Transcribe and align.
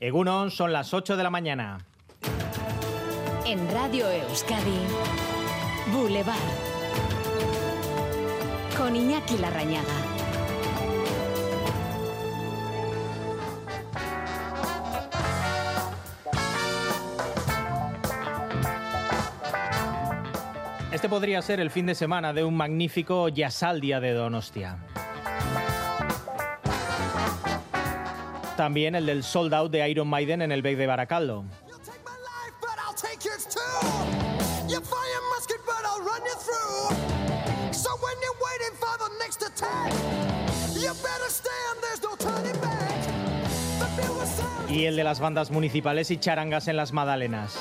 Egunon, 0.00 0.52
son 0.52 0.72
las 0.72 0.94
8 0.94 1.16
de 1.16 1.22
la 1.24 1.30
mañana. 1.30 1.78
En 3.44 3.68
Radio 3.72 4.08
Euskadi, 4.08 4.78
Boulevard. 5.92 6.36
Con 8.76 8.94
Iñaki 8.94 9.38
Larrañaga. 9.38 9.88
Este 20.92 21.08
podría 21.08 21.42
ser 21.42 21.58
el 21.58 21.70
fin 21.70 21.86
de 21.86 21.96
semana 21.96 22.32
de 22.32 22.44
un 22.44 22.56
magnífico 22.56 23.28
Yasaldia 23.28 23.98
de 23.98 24.12
Donostia. 24.12 24.78
También 28.58 28.96
el 28.96 29.06
del 29.06 29.22
sold 29.22 29.54
out 29.54 29.70
de 29.70 29.88
Iron 29.88 30.08
Maiden 30.08 30.42
en 30.42 30.50
el 30.50 30.62
Beck 30.62 30.76
de 30.76 30.88
Baracaldo. 30.88 31.44
Y 44.68 44.84
el 44.86 44.96
de 44.96 45.04
las 45.04 45.20
bandas 45.20 45.52
municipales 45.52 46.10
y 46.10 46.16
charangas 46.16 46.66
en 46.66 46.76
las 46.76 46.92
Madalenas. 46.92 47.56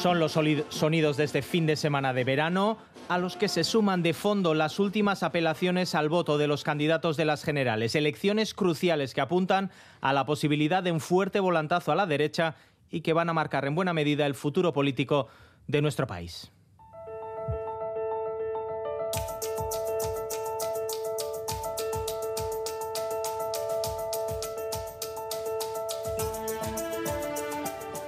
Son 0.00 0.18
los 0.18 0.32
sonidos 0.32 1.18
de 1.18 1.24
este 1.24 1.42
fin 1.42 1.66
de 1.66 1.76
semana 1.76 2.14
de 2.14 2.24
verano 2.24 2.93
a 3.08 3.18
los 3.18 3.36
que 3.36 3.48
se 3.48 3.64
suman 3.64 4.02
de 4.02 4.14
fondo 4.14 4.54
las 4.54 4.78
últimas 4.78 5.22
apelaciones 5.22 5.94
al 5.94 6.08
voto 6.08 6.38
de 6.38 6.46
los 6.46 6.64
candidatos 6.64 7.16
de 7.16 7.24
las 7.24 7.44
generales, 7.44 7.94
elecciones 7.94 8.54
cruciales 8.54 9.12
que 9.12 9.20
apuntan 9.20 9.70
a 10.00 10.12
la 10.12 10.24
posibilidad 10.24 10.82
de 10.82 10.92
un 10.92 11.00
fuerte 11.00 11.40
volantazo 11.40 11.92
a 11.92 11.96
la 11.96 12.06
derecha 12.06 12.56
y 12.90 13.02
que 13.02 13.12
van 13.12 13.28
a 13.28 13.34
marcar 13.34 13.66
en 13.66 13.74
buena 13.74 13.92
medida 13.92 14.26
el 14.26 14.34
futuro 14.34 14.72
político 14.72 15.28
de 15.66 15.82
nuestro 15.82 16.06
país. 16.06 16.50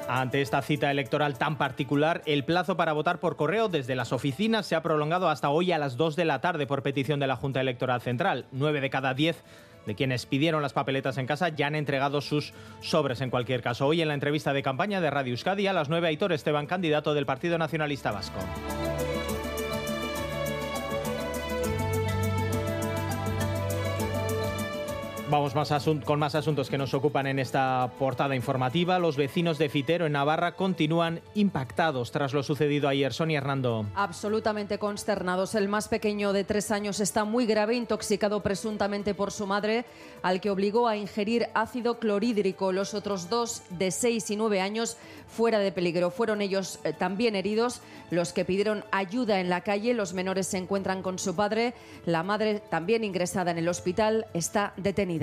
Ante 0.08 0.40
esta 0.40 0.62
cita 0.62 0.90
electoral 0.90 1.36
tan 1.36 1.58
particular, 1.58 2.22
el 2.26 2.44
plazo 2.44 2.76
para 2.76 2.92
votar 2.92 3.18
por 3.18 3.34
correo 3.36 3.68
desde 3.68 3.96
las 3.96 4.12
oficinas 4.12 4.64
se 4.64 4.76
ha 4.76 4.82
prolongado 4.82 5.28
hasta 5.28 5.50
hoy 5.50 5.72
a 5.72 5.78
las 5.78 5.96
2 5.96 6.14
de 6.14 6.24
la 6.24 6.40
tarde 6.40 6.66
por 6.66 6.84
petición 6.84 7.18
de 7.18 7.26
la 7.26 7.34
Junta 7.34 7.60
Electoral 7.60 8.00
Central. 8.00 8.46
Nueve 8.52 8.80
de 8.80 8.88
cada 8.88 9.14
diez 9.14 9.42
de 9.84 9.94
quienes 9.96 10.26
pidieron 10.26 10.62
las 10.62 10.72
papeletas 10.72 11.18
en 11.18 11.26
casa 11.26 11.48
ya 11.48 11.66
han 11.66 11.74
entregado 11.74 12.20
sus 12.20 12.52
sobres 12.80 13.20
en 13.20 13.30
cualquier 13.30 13.62
caso. 13.62 13.86
Hoy 13.86 14.00
en 14.00 14.08
la 14.08 14.14
entrevista 14.14 14.52
de 14.52 14.62
campaña 14.62 15.00
de 15.00 15.10
Radio 15.10 15.32
Euskadi 15.32 15.66
a 15.66 15.72
las 15.72 15.88
9, 15.88 16.06
Aitor 16.06 16.32
Esteban, 16.32 16.66
candidato 16.66 17.12
del 17.12 17.26
Partido 17.26 17.58
Nacionalista 17.58 18.12
Vasco. 18.12 18.38
Vamos 25.28 25.56
más 25.56 25.72
con 26.04 26.20
más 26.20 26.36
asuntos 26.36 26.70
que 26.70 26.78
nos 26.78 26.94
ocupan 26.94 27.26
en 27.26 27.40
esta 27.40 27.90
portada 27.98 28.36
informativa. 28.36 29.00
Los 29.00 29.16
vecinos 29.16 29.58
de 29.58 29.68
Fitero 29.68 30.06
en 30.06 30.12
Navarra 30.12 30.54
continúan 30.54 31.20
impactados 31.34 32.12
tras 32.12 32.32
lo 32.32 32.44
sucedido 32.44 32.88
ayer. 32.88 33.12
Sonia 33.12 33.38
Hernando. 33.38 33.86
Absolutamente 33.96 34.78
consternados. 34.78 35.56
El 35.56 35.66
más 35.66 35.88
pequeño 35.88 36.32
de 36.32 36.44
tres 36.44 36.70
años 36.70 37.00
está 37.00 37.24
muy 37.24 37.44
grave, 37.44 37.74
intoxicado 37.74 38.40
presuntamente 38.40 39.14
por 39.14 39.32
su 39.32 39.48
madre, 39.48 39.84
al 40.22 40.40
que 40.40 40.50
obligó 40.50 40.86
a 40.86 40.96
ingerir 40.96 41.48
ácido 41.54 41.98
clorhídrico. 41.98 42.70
Los 42.70 42.94
otros 42.94 43.28
dos, 43.28 43.64
de 43.70 43.90
seis 43.90 44.30
y 44.30 44.36
nueve 44.36 44.60
años, 44.60 44.96
fuera 45.26 45.58
de 45.58 45.72
peligro. 45.72 46.10
Fueron 46.12 46.40
ellos 46.40 46.78
eh, 46.84 46.92
también 46.92 47.34
heridos 47.34 47.80
los 48.12 48.32
que 48.32 48.44
pidieron 48.44 48.84
ayuda 48.92 49.40
en 49.40 49.48
la 49.48 49.62
calle. 49.62 49.92
Los 49.92 50.12
menores 50.14 50.46
se 50.46 50.58
encuentran 50.58 51.02
con 51.02 51.18
su 51.18 51.34
padre. 51.34 51.74
La 52.04 52.22
madre, 52.22 52.62
también 52.70 53.02
ingresada 53.02 53.50
en 53.50 53.58
el 53.58 53.68
hospital, 53.68 54.26
está 54.32 54.72
detenida. 54.76 55.15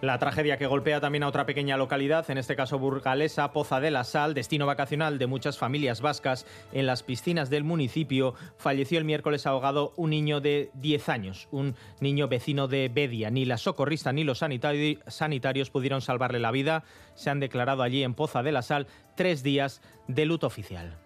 La 0.00 0.18
tragedia 0.18 0.58
que 0.58 0.66
golpea 0.66 1.00
también 1.00 1.22
a 1.22 1.28
otra 1.28 1.46
pequeña 1.46 1.78
localidad, 1.78 2.30
en 2.30 2.36
este 2.36 2.56
caso 2.56 2.78
burgalesa, 2.78 3.52
Poza 3.52 3.80
de 3.80 3.90
la 3.90 4.04
Sal, 4.04 4.34
destino 4.34 4.66
vacacional 4.66 5.18
de 5.18 5.26
muchas 5.26 5.56
familias 5.56 6.02
vascas 6.02 6.44
en 6.72 6.84
las 6.84 7.02
piscinas 7.02 7.48
del 7.48 7.64
municipio, 7.64 8.34
falleció 8.58 8.98
el 8.98 9.06
miércoles 9.06 9.46
ahogado 9.46 9.94
un 9.96 10.10
niño 10.10 10.42
de 10.42 10.70
10 10.74 11.08
años, 11.08 11.48
un 11.52 11.74
niño 12.00 12.28
vecino 12.28 12.68
de 12.68 12.90
Bedia. 12.92 13.30
Ni 13.30 13.46
la 13.46 13.56
socorrista 13.56 14.12
ni 14.12 14.24
los 14.24 14.38
sanitarios 14.40 15.70
pudieron 15.70 16.02
salvarle 16.02 16.38
la 16.38 16.50
vida. 16.50 16.84
Se 17.14 17.30
han 17.30 17.40
declarado 17.40 17.82
allí 17.82 18.02
en 18.02 18.12
Poza 18.12 18.42
de 18.42 18.52
la 18.52 18.60
Sal 18.60 18.86
tres 19.16 19.42
días 19.42 19.80
de 20.06 20.26
luto 20.26 20.46
oficial. 20.46 20.98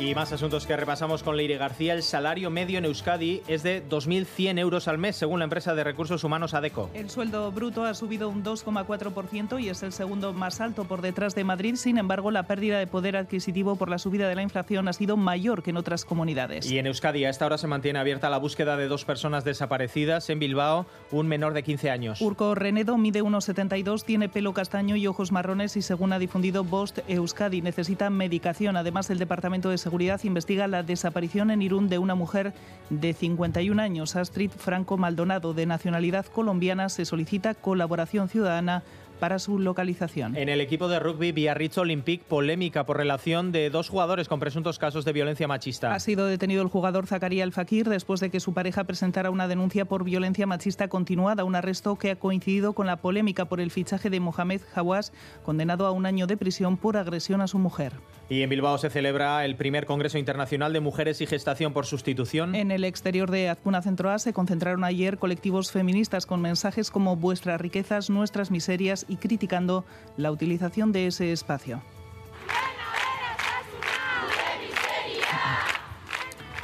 Y 0.00 0.14
más 0.14 0.32
asuntos 0.32 0.66
que 0.66 0.74
repasamos 0.78 1.22
con 1.22 1.36
Leire 1.36 1.58
García. 1.58 1.92
El 1.92 2.02
salario 2.02 2.48
medio 2.48 2.78
en 2.78 2.86
Euskadi 2.86 3.42
es 3.46 3.62
de 3.62 3.86
2.100 3.86 4.58
euros 4.58 4.88
al 4.88 4.96
mes, 4.96 5.16
según 5.16 5.40
la 5.40 5.44
empresa 5.44 5.74
de 5.74 5.84
recursos 5.84 6.24
humanos 6.24 6.54
ADECO. 6.54 6.88
El 6.94 7.10
sueldo 7.10 7.52
bruto 7.52 7.84
ha 7.84 7.92
subido 7.92 8.30
un 8.30 8.42
2,4% 8.42 9.62
y 9.62 9.68
es 9.68 9.82
el 9.82 9.92
segundo 9.92 10.32
más 10.32 10.62
alto 10.62 10.86
por 10.86 11.02
detrás 11.02 11.34
de 11.34 11.44
Madrid. 11.44 11.74
Sin 11.74 11.98
embargo, 11.98 12.30
la 12.30 12.44
pérdida 12.44 12.78
de 12.78 12.86
poder 12.86 13.14
adquisitivo 13.14 13.76
por 13.76 13.90
la 13.90 13.98
subida 13.98 14.26
de 14.26 14.34
la 14.34 14.42
inflación 14.42 14.88
ha 14.88 14.94
sido 14.94 15.18
mayor 15.18 15.62
que 15.62 15.68
en 15.68 15.76
otras 15.76 16.06
comunidades. 16.06 16.70
Y 16.70 16.78
en 16.78 16.86
Euskadi, 16.86 17.26
a 17.26 17.28
esta 17.28 17.44
hora 17.44 17.58
se 17.58 17.66
mantiene 17.66 17.98
abierta 17.98 18.30
la 18.30 18.38
búsqueda 18.38 18.78
de 18.78 18.88
dos 18.88 19.04
personas 19.04 19.44
desaparecidas. 19.44 20.30
En 20.30 20.38
Bilbao, 20.38 20.86
un 21.10 21.28
menor 21.28 21.52
de 21.52 21.62
15 21.62 21.90
años. 21.90 22.22
Urco 22.22 22.54
Renedo 22.54 22.96
mide 22.96 23.22
1,72, 23.22 24.04
tiene 24.04 24.30
pelo 24.30 24.54
castaño 24.54 24.96
y 24.96 25.06
ojos 25.06 25.30
marrones 25.30 25.76
y, 25.76 25.82
según 25.82 26.14
ha 26.14 26.18
difundido 26.18 26.64
Bost 26.64 27.00
Euskadi, 27.06 27.60
necesita 27.60 28.08
medicación. 28.08 28.78
Además, 28.78 29.10
el 29.10 29.18
Departamento 29.18 29.68
de 29.68 29.76
Seguridad 29.76 29.89
Seguridad 29.90 30.20
investiga 30.22 30.68
la 30.68 30.84
desaparición 30.84 31.50
en 31.50 31.62
Irún 31.62 31.88
de 31.88 31.98
una 31.98 32.14
mujer 32.14 32.52
de 32.90 33.12
51 33.12 33.82
años. 33.82 34.14
Astrid 34.14 34.52
Franco 34.52 34.96
Maldonado, 34.96 35.52
de 35.52 35.66
nacionalidad 35.66 36.26
colombiana, 36.26 36.88
se 36.90 37.04
solicita 37.04 37.54
colaboración 37.54 38.28
ciudadana 38.28 38.84
para 39.18 39.40
su 39.40 39.58
localización. 39.58 40.36
En 40.36 40.48
el 40.48 40.60
equipo 40.60 40.86
de 40.86 41.00
rugby 41.00 41.32
Biarritz 41.32 41.76
Olympic, 41.78 42.22
polémica 42.22 42.86
por 42.86 42.98
relación 42.98 43.50
de 43.50 43.68
dos 43.68 43.88
jugadores 43.88 44.28
con 44.28 44.38
presuntos 44.38 44.78
casos 44.78 45.04
de 45.04 45.12
violencia 45.12 45.48
machista. 45.48 45.92
Ha 45.92 45.98
sido 45.98 46.26
detenido 46.26 46.62
el 46.62 46.68
jugador 46.68 47.08
Zakaria 47.08 47.42
El 47.42 47.52
Fakir 47.52 47.88
después 47.88 48.20
de 48.20 48.30
que 48.30 48.38
su 48.38 48.54
pareja 48.54 48.84
presentara 48.84 49.30
una 49.30 49.48
denuncia 49.48 49.86
por 49.86 50.04
violencia 50.04 50.46
machista 50.46 50.86
continuada, 50.86 51.42
un 51.42 51.56
arresto 51.56 51.96
que 51.96 52.12
ha 52.12 52.16
coincidido 52.16 52.74
con 52.74 52.86
la 52.86 52.98
polémica 52.98 53.46
por 53.46 53.60
el 53.60 53.72
fichaje 53.72 54.08
de 54.08 54.20
Mohamed 54.20 54.60
Hawass, 54.72 55.12
condenado 55.44 55.84
a 55.86 55.90
un 55.90 56.06
año 56.06 56.28
de 56.28 56.36
prisión 56.36 56.76
por 56.76 56.96
agresión 56.96 57.40
a 57.40 57.48
su 57.48 57.58
mujer. 57.58 57.92
Y 58.30 58.42
en 58.42 58.48
Bilbao 58.48 58.78
se 58.78 58.90
celebra 58.90 59.44
el 59.44 59.56
primer 59.56 59.86
Congreso 59.86 60.16
Internacional 60.16 60.72
de 60.72 60.78
Mujeres 60.78 61.20
y 61.20 61.26
Gestación 61.26 61.72
por 61.72 61.84
Sustitución. 61.84 62.54
En 62.54 62.70
el 62.70 62.84
exterior 62.84 63.28
de 63.28 63.48
Azcuna 63.48 63.82
Centro 63.82 64.08
A 64.08 64.20
se 64.20 64.32
concentraron 64.32 64.84
ayer 64.84 65.18
colectivos 65.18 65.72
feministas 65.72 66.26
con 66.26 66.40
mensajes 66.40 66.92
como 66.92 67.16
vuestras 67.16 67.60
riquezas, 67.60 68.08
nuestras 68.08 68.52
miserias 68.52 69.04
y 69.08 69.16
criticando 69.16 69.84
la 70.16 70.30
utilización 70.30 70.92
de 70.92 71.08
ese 71.08 71.32
espacio. 71.32 71.82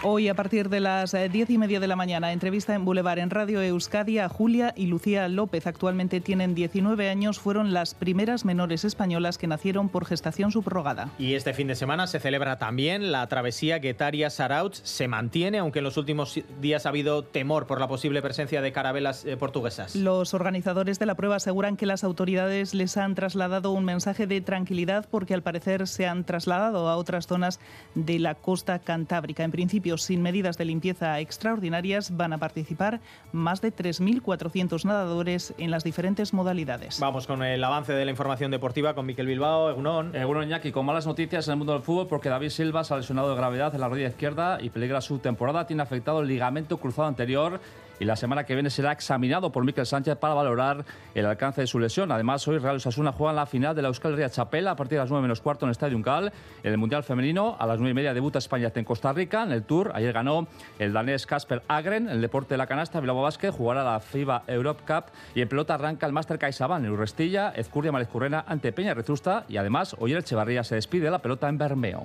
Hoy, 0.09 0.29
a 0.29 0.35
partir 0.35 0.69
de 0.69 0.79
las 0.79 1.15
eh, 1.15 1.29
diez 1.29 1.51
y 1.51 1.59
media 1.59 1.81
de 1.81 1.89
la 1.89 1.97
mañana, 1.97 2.31
entrevista 2.31 2.77
en 2.77 2.85
Boulevard 2.85 3.19
en 3.19 3.29
Radio 3.29 3.61
Euskadi 3.61 4.21
a 4.21 4.29
Julia 4.29 4.73
y 4.77 4.87
Lucía 4.87 5.27
López. 5.27 5.67
Actualmente 5.67 6.21
tienen 6.21 6.55
19 6.55 7.11
años, 7.11 7.41
fueron 7.41 7.73
las 7.73 7.97
primeras 7.97 8.45
menores 8.45 8.85
españolas 8.85 9.37
que 9.37 9.49
nacieron 9.49 9.89
por 9.89 10.07
gestación 10.07 10.53
subrogada. 10.53 11.11
Y 11.19 11.35
este 11.35 11.55
fin 11.55 11.67
de 11.67 11.75
semana 11.75 12.07
se 12.07 12.21
celebra 12.21 12.57
también 12.57 13.11
la 13.11 13.27
travesía 13.27 13.81
Guetaria 13.81 14.31
Sarauts. 14.31 14.81
Se 14.85 15.09
mantiene, 15.09 15.59
aunque 15.59 15.81
en 15.81 15.85
los 15.87 15.97
últimos 15.97 16.39
días 16.61 16.87
ha 16.87 16.91
habido 16.91 17.25
temor 17.25 17.67
por 17.67 17.81
la 17.81 17.89
posible 17.89 18.23
presencia 18.23 18.63
de 18.63 18.71
carabelas 18.71 19.25
eh, 19.25 19.37
portuguesas. 19.37 19.97
Los 19.97 20.35
organizadores 20.35 21.01
de 21.01 21.07
la 21.07 21.17
prueba 21.17 21.35
aseguran 21.35 21.77
que 21.77 21.85
las 21.85 22.05
autoridades 22.05 22.75
les 22.75 22.97
han 22.97 23.17
trasladado 23.17 23.73
un 23.73 23.85
mensaje 23.85 24.29
de 24.29 24.41
tranquilidad 24.41 25.09
porque 25.11 25.35
al 25.35 25.43
parecer 25.43 25.89
se 25.89 26.07
han 26.07 26.23
trasladado 26.23 26.89
a 26.89 26.97
otras 26.97 27.27
zonas 27.27 27.59
de 27.97 28.21
la 28.21 28.37
costa 28.37 28.79
cantábrica. 28.79 29.43
En 29.43 29.51
principio, 29.51 29.96
sin 29.97 30.23
medidas 30.23 30.59
de 30.59 30.65
limpieza 30.65 31.21
extraordinarias 31.21 32.17
van 32.17 32.33
a 32.33 32.39
participar 32.39 33.01
más 33.33 33.61
de 33.61 33.75
3.400 33.75 34.85
nadadores 34.85 35.55
en 35.59 35.71
las 35.71 35.85
diferentes 35.85 36.33
modalidades. 36.33 37.01
Vamos 37.01 37.27
con 37.27 37.43
el 37.43 37.63
avance 37.63 37.93
de 37.93 38.05
la 38.05 38.11
información 38.11 38.51
deportiva 38.51 38.95
con 38.95 39.07
Miquel 39.07 39.27
Bilbao, 39.27 39.71
Egunon. 39.71 40.15
Egunon 40.15 40.45
Iñaki, 40.45 40.73
con 40.73 40.87
malas 40.87 41.07
noticias 41.07 41.47
en 41.49 41.53
el 41.53 41.59
mundo 41.59 41.73
del 41.73 41.83
fútbol 41.83 42.07
porque 42.09 42.29
David 42.29 42.51
Silva 42.51 42.85
se 42.85 42.95
ha 42.95 42.97
lesionado 42.97 43.31
de 43.31 43.37
gravedad 43.37 43.75
en 43.75 43.81
la 43.81 43.89
rodilla 43.89 44.09
izquierda 44.09 44.59
y 44.61 44.71
peligra 44.71 45.01
su 45.01 45.19
temporada. 45.19 45.67
Tiene 45.67 45.83
afectado 45.83 46.21
el 46.21 46.29
ligamento 46.29 46.79
cruzado 46.79 47.09
anterior 47.09 47.61
y 47.99 48.05
la 48.05 48.17
semana 48.17 48.45
que 48.45 48.55
viene 48.55 48.71
será 48.71 48.93
examinado 48.93 49.53
por 49.53 49.65
Miquel 49.65 49.87
Sánchez 49.87 50.17
para 50.17 50.35
valorar 50.35 50.85
el 51.15 51.27
alcance 51.27 51.63
de 51.63 51.67
su 51.67 51.79
lesión. 51.79 52.13
Además, 52.13 52.47
hoy 52.49 52.59
Real 52.59 52.77
Osasuna 52.77 53.13
juega 53.13 53.33
la 53.33 53.47
final 53.47 53.75
de 53.75 53.83
la 53.83 53.89
Euskal 53.89 54.13
Herria 54.13 54.31
Chapela 54.31 54.73
a 54.73 54.77
partir 54.77 54.99
de 54.99 55.05
las 55.05 55.11
9 55.11 55.23
menos 55.23 55.41
cuarto 55.41 55.65
en 55.65 55.69
el 55.69 55.73
Estadio 55.73 55.97
Uncal. 55.97 56.33
En 56.63 56.73
el 56.73 56.79
Mundial 56.79 57.03
Femenino, 57.03 57.57
a 57.59 57.67
las 57.67 57.79
9 57.79 57.91
y 57.91 57.95
media 57.95 58.15
debuta 58.15 58.39
España 58.39 58.73
en 58.75 58.85
Costa 58.85 59.13
Rica 59.13 59.43
en 59.43 59.53
el 59.53 59.63
Tour. 59.63 59.93
Ayer 59.95 60.13
ganó 60.13 60.47
el 60.79 60.93
danés 60.93 61.27
Casper 61.27 61.63
Agren. 61.69 62.09
En 62.09 62.17
el 62.17 62.21
deporte 62.21 62.55
de 62.55 62.59
la 62.59 62.67
canasta, 62.67 63.01
Bilbao 63.01 63.23
Vázquez 63.23 63.55
jugará 63.55 63.85
la 63.85 64.01
FIBA 64.01 64.43
Europe 64.47 64.83
Cup 64.87 65.07
y 65.35 65.41
en 65.41 65.49
pelota 65.49 65.75
arranca 65.75 66.07
el 66.07 66.13
Master 66.13 66.39
CaixaBank 66.39 66.85
en 66.85 66.91
Urrestilla, 66.91 67.53
Ezcurdia 67.57 67.93
Malezcurrena 67.93 68.45
ante 68.47 68.73
Peña 68.73 68.95
Rezusta 68.95 69.45
y 69.49 69.57
además 69.57 69.97
hoy 69.99 70.13
el 70.13 70.19
Echevarría 70.19 70.65
se 70.65 70.75
despide 70.75 71.05
de 71.05 71.11
la 71.11 71.21
pelota 71.21 71.49
en 71.49 71.59
Bermeo. 71.59 72.05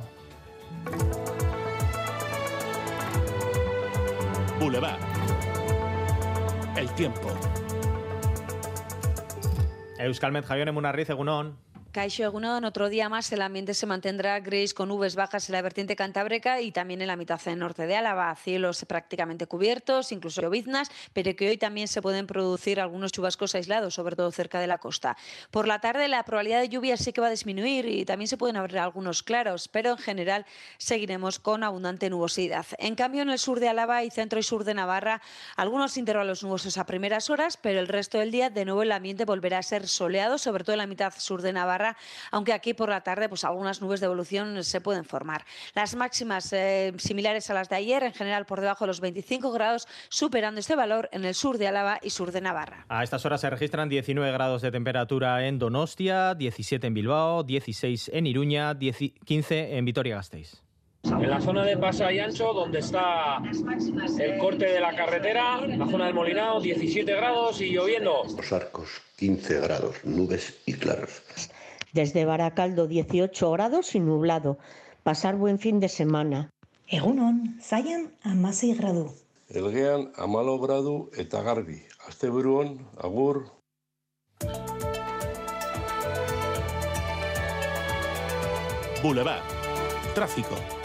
Boulevard. 4.60 5.11
El 6.82 6.90
tiempo. 6.96 7.30
Euskalmet 10.00 10.44
Javier 10.46 10.68
Emunarriz, 10.68 11.12
Egunon. 11.12 11.56
Caixo 11.92 12.24
Egunon, 12.24 12.64
otro 12.64 12.88
día 12.88 13.10
más 13.10 13.30
el 13.34 13.42
ambiente 13.42 13.74
se 13.74 13.86
mantendrá 13.86 14.40
gris 14.40 14.74
con 14.74 14.88
nubes 14.88 15.16
bajas 15.16 15.50
en 15.50 15.54
la 15.54 15.62
vertiente 15.62 15.98
cantábrica 15.98 16.62
y 16.62 16.72
también 16.72 17.02
en 17.02 17.08
la 17.08 17.18
mitad 17.18 17.42
norte 17.58 17.86
de 17.86 17.98
Álava. 17.98 18.34
Cielos 18.38 18.86
prácticamente 18.86 19.46
cubiertos, 19.46 20.14
incluso 20.14 20.42
lloviznas, 20.42 20.90
pero 21.12 21.36
que 21.36 21.50
hoy 21.50 21.58
también 21.58 21.90
se 21.90 22.02
pueden 22.02 22.28
producir 22.28 22.80
algunos 22.80 23.12
chubascos 23.12 23.56
aislados, 23.56 23.96
sobre 23.96 24.16
todo 24.16 24.32
cerca 24.32 24.62
de 24.62 24.68
la 24.68 24.78
costa. 24.78 25.18
Por 25.50 25.68
la 25.68 25.82
tarde 25.82 26.08
la 26.08 26.24
probabilidad 26.24 26.62
de 26.62 26.70
lluvia 26.70 26.96
sí 26.96 27.12
que 27.12 27.20
va 27.20 27.28
a 27.28 27.32
disminuir 27.32 27.86
y 27.86 28.06
también 28.06 28.30
se 28.30 28.38
pueden 28.38 28.56
abrir 28.56 28.80
algunos 28.80 29.22
claros, 29.22 29.68
pero 29.68 29.92
en 29.92 29.98
general 29.98 30.46
seguiremos 30.78 31.40
con 31.40 31.62
abundante 31.62 32.10
nubosidad. 32.10 32.68
En 32.78 32.96
cambio, 32.96 33.22
en 33.22 33.32
el 33.32 33.38
sur 33.38 33.60
de 33.60 33.68
Álava 33.68 34.02
y 34.06 34.12
centro 34.12 34.40
y 34.40 34.44
sur 34.44 34.64
de 34.64 34.76
Navarra, 34.76 35.22
algunos 35.58 35.98
intervalos 35.98 36.42
nubosos 36.42 36.78
a 36.78 36.86
primeras 36.86 37.30
horas, 37.30 37.58
pero 37.58 37.82
el 37.82 37.90
resto 37.90 38.18
del 38.18 38.32
día 38.32 38.50
de 38.50 38.64
nuevo 38.64 38.82
el 38.82 38.94
ambiente 38.94 39.26
volverá 39.26 39.58
a 39.58 39.64
ser 39.64 39.90
soleado, 39.90 40.38
sobre 40.38 40.64
todo 40.64 40.76
en 40.76 40.80
la 40.80 40.88
mitad 40.88 41.14
sur 41.18 41.42
de 41.42 41.52
Navarra 41.52 41.81
aunque 42.32 42.54
aquí 42.54 42.74
por 42.74 42.90
la 42.90 43.02
tarde 43.02 43.30
pues 43.30 43.44
algunas 43.44 43.82
nubes 43.82 44.00
de 44.00 44.06
evolución 44.06 44.64
se 44.64 44.82
pueden 44.82 45.06
formar. 45.06 45.46
Las 45.76 45.96
máximas 45.96 46.52
eh, 46.54 46.94
similares 46.98 47.50
a 47.50 47.54
las 47.54 47.70
de 47.70 47.76
ayer, 47.76 48.04
en 48.04 48.14
general 48.14 48.46
por 48.46 48.62
debajo 48.62 48.86
de 48.86 48.88
los 48.88 49.00
25 49.02 49.52
grados, 49.52 49.88
superando 50.10 50.60
este 50.60 50.76
valor 50.76 51.10
en 51.12 51.26
el 51.26 51.36
sur 51.36 51.58
de 51.58 51.68
Álava 51.68 52.00
y 52.02 52.10
sur 52.10 52.32
de 52.32 52.42
Navarra. 52.42 52.86
A 52.90 53.04
estas 53.04 53.26
horas 53.26 53.42
se 53.42 53.50
registran 53.50 53.90
19 53.90 54.32
grados 54.32 54.62
de 54.62 54.72
temperatura 54.72 55.46
en 55.48 55.60
Donostia, 55.60 56.36
17 56.36 56.88
en 56.88 56.94
Bilbao, 56.94 57.44
16 57.44 58.12
en 58.14 58.28
Iruña, 58.28 58.78
15 58.78 59.78
en 59.78 59.86
Vitoria-Gasteiz. 59.86 60.62
En 61.04 61.30
la 61.30 61.42
zona 61.42 61.66
de 61.66 61.78
Pasa 61.78 62.12
y 62.14 62.20
Ancho, 62.20 62.54
donde 62.54 62.80
está 62.80 63.42
el 64.20 64.38
corte 64.38 64.66
de 64.68 64.80
la 64.80 64.96
carretera, 64.96 65.60
la 65.66 65.88
zona 65.88 66.06
del 66.06 66.14
Molinao, 66.14 66.62
17 66.62 67.12
grados 67.16 67.60
y 67.60 67.72
lloviendo. 67.72 68.24
Los 68.38 68.54
arcos, 68.54 69.02
15 69.18 69.62
grados, 69.62 69.96
nubes 70.04 70.62
y 70.66 70.74
claros. 70.74 71.24
Desde 71.94 72.26
Baracaldo 72.26 72.88
18 72.88 73.52
grados 73.52 73.96
y 73.96 74.00
nublado. 74.00 74.58
Pasar 75.04 75.36
buen 75.36 75.60
fin 75.60 75.80
de 75.80 75.90
semana. 75.90 76.50
Egunon, 76.88 77.58
zaian 77.62 78.12
amasei 78.24 78.74
gradu. 78.74 79.12
Elgean 79.50 80.12
amalo 80.16 80.60
gradu 80.60 81.10
eta 81.18 81.42
garbi. 81.42 81.82
Asteburuan, 82.08 82.78
agur. 82.98 83.46
Boulevard. 89.04 89.44
Tráfico. 90.14 90.81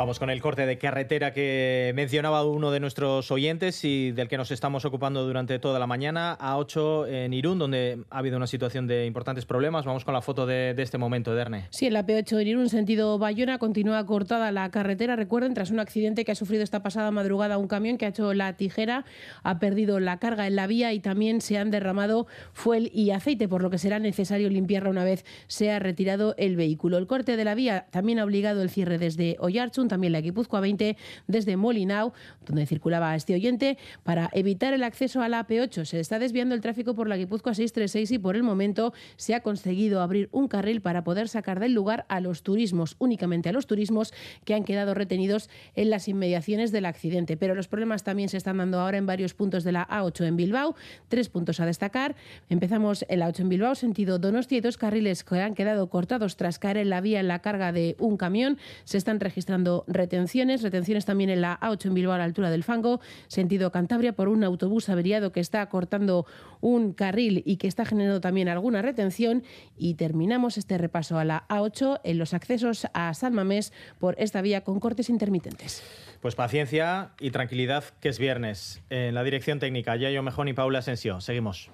Vamos 0.00 0.18
con 0.18 0.30
el 0.30 0.40
corte 0.40 0.64
de 0.64 0.78
carretera 0.78 1.34
que 1.34 1.92
mencionaba 1.94 2.42
uno 2.46 2.70
de 2.70 2.80
nuestros 2.80 3.30
oyentes 3.30 3.84
y 3.84 4.12
del 4.12 4.28
que 4.28 4.38
nos 4.38 4.50
estamos 4.50 4.86
ocupando 4.86 5.26
durante 5.26 5.58
toda 5.58 5.78
la 5.78 5.86
mañana, 5.86 6.38
A8 6.40 7.06
en 7.06 7.34
Irún, 7.34 7.58
donde 7.58 8.02
ha 8.08 8.20
habido 8.20 8.38
una 8.38 8.46
situación 8.46 8.86
de 8.86 9.04
importantes 9.04 9.44
problemas. 9.44 9.84
Vamos 9.84 10.06
con 10.06 10.14
la 10.14 10.22
foto 10.22 10.46
de, 10.46 10.74
este 10.78 10.96
momento, 10.96 11.34
Derne. 11.34 11.66
Sí, 11.68 11.86
en 11.86 11.92
la 11.92 12.06
P8 12.06 12.40
en 12.40 12.48
Irún, 12.48 12.70
sentido 12.70 13.18
Bayona, 13.18 13.58
continúa 13.58 14.06
cortada 14.06 14.50
la 14.52 14.70
carretera. 14.70 15.16
Recuerden, 15.16 15.52
tras 15.52 15.70
un 15.70 15.80
accidente 15.80 16.24
que 16.24 16.32
ha 16.32 16.34
sufrido 16.34 16.64
esta 16.64 16.82
pasada 16.82 17.10
madrugada 17.10 17.58
un 17.58 17.68
camión 17.68 17.98
que 17.98 18.06
ha 18.06 18.08
hecho 18.08 18.32
la 18.32 18.56
tijera, 18.56 19.04
ha 19.42 19.58
perdido 19.58 20.00
la 20.00 20.18
carga 20.18 20.46
en 20.46 20.56
la 20.56 20.66
vía 20.66 20.94
y 20.94 21.00
también 21.00 21.42
se 21.42 21.58
han 21.58 21.70
derramado 21.70 22.26
fuel 22.54 22.90
y 22.94 23.10
aceite, 23.10 23.48
por 23.48 23.62
lo 23.62 23.68
que 23.68 23.76
será 23.76 23.98
necesario 23.98 24.48
limpiarla 24.48 24.88
una 24.88 25.04
vez 25.04 25.26
se 25.46 25.70
ha 25.70 25.78
retirado 25.78 26.34
el 26.38 26.56
vehículo. 26.56 26.96
El 26.96 27.06
corte 27.06 27.36
de 27.36 27.44
la 27.44 27.54
vía 27.54 27.84
también 27.90 28.18
ha 28.18 28.24
obligado 28.24 28.62
el 28.62 28.70
cierre 28.70 28.96
desde 28.96 29.36
Oyarchun 29.40 29.89
también 29.90 30.14
la 30.14 30.22
Guipúzcoa 30.22 30.60
20 30.60 30.96
desde 31.26 31.56
Molinau, 31.58 32.14
donde 32.46 32.64
circulaba 32.64 33.14
este 33.14 33.34
oyente, 33.34 33.76
para 34.02 34.30
evitar 34.32 34.72
el 34.72 34.82
acceso 34.82 35.20
a 35.20 35.28
la 35.28 35.46
AP8. 35.46 35.84
Se 35.84 36.00
está 36.00 36.18
desviando 36.18 36.54
el 36.54 36.62
tráfico 36.62 36.94
por 36.94 37.08
la 37.08 37.18
Guipúzcoa 37.18 37.52
636 37.52 38.12
y 38.12 38.18
por 38.18 38.36
el 38.36 38.42
momento 38.42 38.94
se 39.16 39.34
ha 39.34 39.40
conseguido 39.40 40.00
abrir 40.00 40.30
un 40.32 40.48
carril 40.48 40.80
para 40.80 41.04
poder 41.04 41.28
sacar 41.28 41.60
del 41.60 41.74
lugar 41.74 42.06
a 42.08 42.20
los 42.20 42.42
turismos, 42.42 42.96
únicamente 42.98 43.50
a 43.50 43.52
los 43.52 43.66
turismos 43.66 44.14
que 44.44 44.54
han 44.54 44.64
quedado 44.64 44.94
retenidos 44.94 45.50
en 45.74 45.90
las 45.90 46.08
inmediaciones 46.08 46.72
del 46.72 46.86
accidente. 46.86 47.36
Pero 47.36 47.54
los 47.54 47.68
problemas 47.68 48.04
también 48.04 48.28
se 48.28 48.36
están 48.36 48.58
dando 48.58 48.80
ahora 48.80 48.96
en 48.96 49.06
varios 49.06 49.34
puntos 49.34 49.64
de 49.64 49.72
la 49.72 49.86
A8 49.88 50.24
en 50.26 50.36
Bilbao. 50.36 50.76
Tres 51.08 51.28
puntos 51.28 51.60
a 51.60 51.66
destacar. 51.66 52.14
Empezamos 52.48 53.04
en 53.08 53.18
la 53.18 53.28
8 53.28 53.42
en 53.42 53.48
Bilbao, 53.48 53.74
sentido 53.74 54.18
Donostia, 54.18 54.58
y 54.58 54.60
dos 54.60 54.78
carriles 54.78 55.24
que 55.24 55.40
han 55.40 55.54
quedado 55.54 55.88
cortados 55.90 56.36
tras 56.36 56.58
caer 56.58 56.76
en 56.78 56.90
la 56.90 57.00
vía 57.00 57.20
en 57.20 57.28
la 57.28 57.40
carga 57.40 57.72
de 57.72 57.96
un 57.98 58.16
camión. 58.16 58.58
Se 58.84 58.96
están 58.96 59.20
registrando 59.20 59.79
retenciones, 59.86 60.62
retenciones 60.62 61.04
también 61.04 61.30
en 61.30 61.40
la 61.40 61.58
A8 61.60 61.86
en 61.86 61.94
Bilbao 61.94 62.14
a 62.14 62.18
la 62.18 62.24
altura 62.24 62.50
del 62.50 62.64
Fango, 62.64 63.00
sentido 63.28 63.70
Cantabria 63.70 64.12
por 64.12 64.28
un 64.28 64.44
autobús 64.44 64.88
averiado 64.88 65.32
que 65.32 65.40
está 65.40 65.68
cortando 65.68 66.26
un 66.60 66.92
carril 66.92 67.42
y 67.46 67.56
que 67.56 67.68
está 67.68 67.84
generando 67.84 68.20
también 68.20 68.48
alguna 68.48 68.82
retención 68.82 69.42
y 69.76 69.94
terminamos 69.94 70.58
este 70.58 70.78
repaso 70.78 71.18
a 71.18 71.24
la 71.24 71.46
A8 71.48 72.00
en 72.04 72.18
los 72.18 72.34
accesos 72.34 72.86
a 72.92 73.14
San 73.14 73.34
Mamés 73.34 73.72
por 73.98 74.14
esta 74.18 74.42
vía 74.42 74.62
con 74.62 74.80
cortes 74.80 75.08
intermitentes. 75.08 75.82
Pues 76.20 76.34
paciencia 76.34 77.12
y 77.18 77.30
tranquilidad 77.30 77.84
que 78.00 78.10
es 78.10 78.18
viernes. 78.18 78.82
En 78.90 79.14
la 79.14 79.22
dirección 79.22 79.58
técnica, 79.58 79.96
Yayo 79.96 80.22
Mejón 80.22 80.48
y 80.48 80.52
Paula 80.52 80.80
Asensio. 80.80 81.20
Seguimos. 81.20 81.70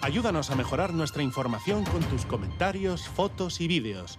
Ayúdanos 0.00 0.50
a 0.50 0.54
mejorar 0.54 0.94
nuestra 0.94 1.22
información 1.22 1.84
con 1.84 2.00
tus 2.04 2.24
comentarios, 2.24 3.08
fotos 3.08 3.60
y 3.60 3.68
vídeos. 3.68 4.18